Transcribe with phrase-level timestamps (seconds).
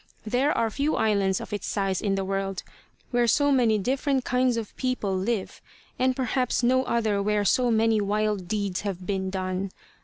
[0.25, 2.63] There are few islands of its size in the world
[3.11, 5.61] where so many different kinds of people live,
[5.99, 9.69] and perhaps no other where so many wild deeds have been done.